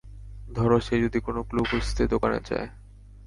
ধরো 0.53 0.77
সে 0.79 0.95
যদি 1.01 1.19
কোনো 1.19 1.41
ক্লু 1.43 1.61
খুঁজতে 1.63 2.03
দোকানে 2.07 2.39
যায়? 2.49 2.67